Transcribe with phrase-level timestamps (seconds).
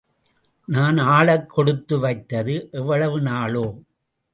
[0.67, 3.65] நான் ஆளக் கொடுத்து வைத்தது எவ்வளவு நாளோ?